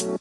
Hi, 0.00 0.12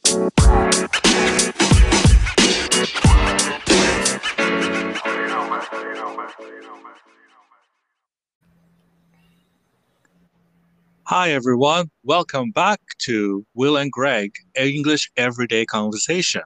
everyone. 11.31 11.89
Welcome 12.03 12.51
back 12.51 12.81
to 12.97 13.45
Will 13.53 13.77
and 13.77 13.89
Greg 13.89 14.33
English 14.57 15.09
Everyday 15.15 15.65
Conversation. 15.65 16.41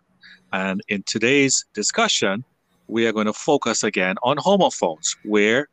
And 0.51 0.81
in 0.87 1.01
today's 1.07 1.65
discussion, 1.73 2.43
we 2.87 3.07
are 3.07 3.11
going 3.11 3.25
to 3.25 3.33
focus 3.33 3.83
again 3.83 4.17
on 4.21 4.37
homophones, 4.37 5.15
where 5.25 5.69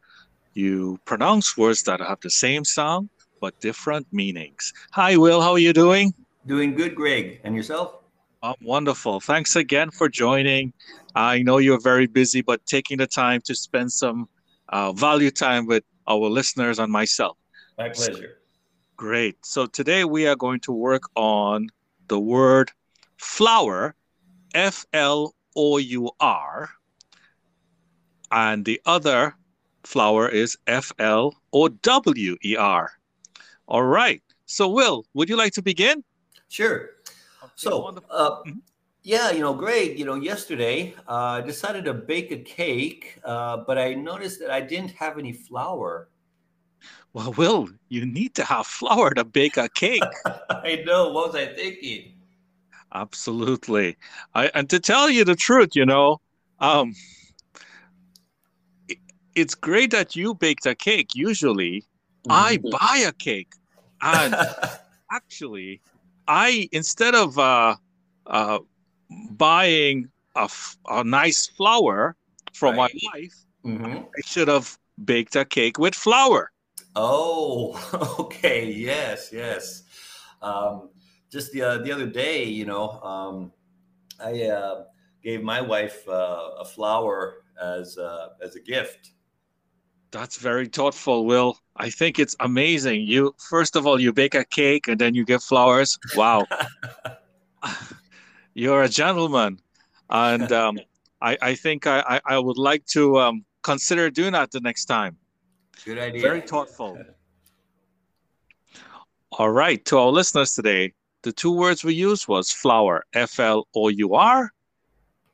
you 0.55 0.99
pronounce 1.05 1.59
words 1.59 1.83
that 1.83 2.01
have 2.01 2.21
the 2.23 2.31
same 2.31 2.65
sound 2.65 3.11
but 3.39 3.61
different 3.61 4.07
meanings. 4.13 4.73
Hi, 4.93 5.19
Will. 5.19 5.43
How 5.43 5.53
are 5.53 5.59
you 5.59 5.75
doing? 5.75 6.15
Doing 6.47 6.75
good, 6.75 6.95
Greg. 6.95 7.41
And 7.45 7.55
yourself? 7.55 7.97
I'm 8.43 8.55
wonderful. 8.63 9.21
Thanks 9.21 9.57
again 9.57 9.91
for 9.91 10.09
joining. 10.09 10.73
I 11.15 11.43
know 11.43 11.59
you're 11.59 11.81
very 11.81 12.07
busy, 12.07 12.41
but 12.41 12.65
taking 12.65 12.99
the 12.99 13.07
time 13.07 13.43
to 13.43 13.55
spend 13.55 13.93
some 13.93 14.29
uh, 14.71 14.93
value 14.93 15.31
time 15.31 15.67
with 15.67 15.85
our 16.09 16.29
listeners 16.29 16.79
and 16.79 16.91
myself. 16.91 17.37
My 17.77 17.91
pleasure. 17.91 18.39
Great. 18.97 19.45
So 19.45 19.67
today 19.67 20.05
we 20.05 20.27
are 20.27 20.37
going 20.37 20.61
to 20.61 20.73
work 20.73 21.03
on 21.17 21.69
the 22.09 22.19
word 22.19 22.71
flour, 23.19 23.95
F 24.55 24.87
L 24.93 25.35
O 25.57 25.79
U 25.79 26.11
R, 26.21 26.71
and 28.31 28.65
the 28.65 28.81
other 28.87 29.35
flower 29.85 30.29
is 30.29 30.57
F 30.67 30.93
L 30.99 31.35
O 31.53 31.69
W 31.69 32.37
E 32.45 32.57
R. 32.57 32.93
All 33.69 33.83
right. 33.83 34.23
So, 34.47 34.69
Will, 34.69 35.05
would 35.15 35.29
you 35.29 35.37
like 35.37 35.53
to 35.55 35.63
begin? 35.63 36.03
Sure. 36.51 36.91
So, 37.55 37.97
uh, 38.11 38.43
mm-hmm. 38.43 38.59
yeah, 39.05 39.31
you 39.31 39.39
know, 39.39 39.55
Greg, 39.55 39.97
you 39.99 40.05
know, 40.05 40.17
yesterday 40.17 40.95
uh, 41.09 41.39
I 41.39 41.41
decided 41.43 41.85
to 41.85 41.95
bake 41.95 42.33
a 42.33 42.39
cake, 42.39 43.19
uh, 43.25 43.59
but 43.59 43.79
I 43.79 43.95
noticed 43.95 44.41
that 44.41 44.51
I 44.51 44.61
didn't 44.61 44.91
have 44.91 45.17
any 45.17 45.33
flour. 45.33 46.11
Well, 47.13 47.33
Will, 47.35 47.69
you 47.89 48.05
need 48.05 48.35
to 48.35 48.45
have 48.45 48.67
flour 48.67 49.15
to 49.15 49.25
bake 49.25 49.57
a 49.57 49.69
cake. 49.69 50.03
I 50.51 50.83
know. 50.85 51.13
What 51.13 51.29
was 51.29 51.37
I 51.37 51.47
thinking? 51.55 52.15
Absolutely. 52.93 53.97
I, 54.35 54.51
and 54.53 54.69
to 54.71 54.81
tell 54.81 55.09
you 55.09 55.25
the 55.25 55.37
truth, 55.37 55.77
you 55.77 55.87
know, 55.87 56.21
um, 56.59 56.95
it, 58.89 58.99
it's 59.37 59.55
great 59.55 59.93
that 59.93 60.17
you 60.17 60.35
baked 60.35 60.67
a 60.67 60.75
cake. 60.75 61.15
Usually, 61.15 61.85
mm-hmm. 62.29 62.33
I 62.33 62.59
buy 62.59 63.05
a 63.07 63.13
cake, 63.13 63.53
and 64.03 64.35
actually, 65.13 65.81
I 66.31 66.69
instead 66.71 67.17
of 67.17 67.37
uh, 67.39 67.75
uh, 68.27 68.61
buying 69.33 70.09
a, 70.37 70.49
a 70.89 71.03
nice 71.03 71.49
flower 71.49 72.15
from 72.53 72.77
right. 72.77 72.93
my 72.95 73.11
wife, 73.13 73.35
mm-hmm. 73.65 73.97
I 73.99 74.21
should 74.25 74.47
have 74.47 74.79
baked 75.05 75.35
a 75.35 75.45
cake 75.45 75.79
with 75.79 75.95
flour. 75.95 76.53
Oh, 76.95 78.17
okay. 78.21 78.71
Yes, 78.71 79.31
yes. 79.33 79.83
Um, 80.41 80.91
just 81.33 81.51
the 81.51 81.63
uh, 81.63 81.79
the 81.79 81.91
other 81.91 82.07
day, 82.07 82.45
you 82.45 82.65
know, 82.65 82.91
um, 83.03 83.53
I 84.21 84.45
uh, 84.45 84.85
gave 85.25 85.43
my 85.43 85.61
wife 85.61 86.09
uh, 86.09 86.51
a 86.61 86.65
flower 86.65 87.43
as 87.61 87.99
uh, 87.99 88.29
as 88.41 88.55
a 88.55 88.61
gift. 88.61 89.11
That's 90.11 90.39
very 90.39 90.67
thoughtful, 90.67 91.25
Will. 91.25 91.57
I 91.77 91.89
think 91.91 92.19
it's 92.19 92.35
amazing. 92.41 93.03
You 93.03 93.35
first 93.49 93.77
of 93.77 93.87
all, 93.87 94.01
you 94.01 94.13
bake 94.13 94.35
a 94.35 94.45
cake 94.45 94.89
and 94.89 94.99
then 94.99 95.15
you 95.15 95.25
give 95.25 95.43
flowers. 95.43 95.99
Wow, 96.17 96.47
you're 98.55 98.83
a 98.83 98.89
gentleman, 98.89 99.61
and 100.11 100.51
um, 100.63 100.81
I, 101.23 101.37
I 101.41 101.55
think 101.55 101.87
I, 101.87 102.21
I 102.27 102.39
would 102.39 102.59
like 102.59 102.85
to 102.87 103.19
um, 103.21 103.45
consider 103.63 104.11
doing 104.11 104.33
that 104.33 104.51
the 104.51 104.61
next 104.61 104.87
time. 104.87 105.17
Good 105.85 105.99
idea. 105.99 106.23
Very 106.23 106.41
thoughtful. 106.41 106.99
All 109.33 109.51
right, 109.51 109.85
to 109.85 109.99
our 109.99 110.11
listeners 110.11 110.55
today, 110.55 110.93
the 111.23 111.33
two 111.33 111.53
words 111.53 111.85
we 111.85 111.95
used 111.95 112.27
was 112.27 112.51
flour, 112.51 113.05
F 113.15 113.39
L 113.39 113.69
O 113.77 113.89
U 113.89 114.15
R, 114.15 114.51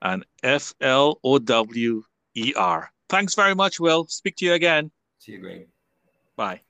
and 0.03 0.25
F 0.43 0.75
L 0.83 1.19
O 1.25 1.39
W 1.39 2.03
E 2.35 2.53
R. 2.55 2.93
Thanks 3.09 3.35
very 3.35 3.55
much, 3.55 3.79
Will. 3.79 4.07
Speak 4.09 4.37
to 4.37 4.45
you 4.45 4.55
again. 4.55 4.91
See 5.19 5.33
you, 5.33 5.39
Greg. 5.39 5.69
Bye. 6.37 6.66